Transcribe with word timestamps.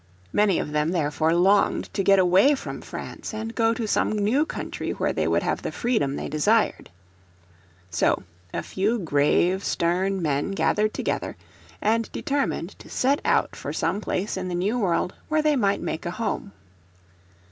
Many 0.33 0.57
of 0.57 0.71
them 0.71 0.89
therefore 0.93 1.35
longed 1.35 1.93
to 1.93 2.01
get 2.03 2.17
away 2.17 2.55
from 2.55 2.81
France, 2.81 3.35
and 3.35 3.53
go 3.53 3.71
to 3.71 3.85
some 3.87 4.11
new 4.17 4.47
country 4.47 4.89
where 4.93 5.13
they 5.13 5.27
would 5.27 5.43
have 5.43 5.61
the 5.61 5.71
freedom 5.71 6.15
they 6.15 6.27
desired. 6.27 6.89
So 7.91 8.23
a 8.51 8.63
few 8.63 8.97
grave, 8.97 9.63
stern 9.63 10.19
men 10.19 10.53
gathered 10.53 10.95
together 10.95 11.37
and 11.83 12.11
determined 12.11 12.79
to 12.79 12.89
set 12.89 13.19
out 13.23 13.55
for 13.55 13.71
some 13.71 14.01
place 14.01 14.37
in 14.37 14.47
the 14.47 14.55
New 14.55 14.79
World 14.79 15.13
where 15.29 15.43
they 15.43 15.55
might 15.55 15.81
make 15.81 16.07
a 16.07 16.09
home. 16.09 16.51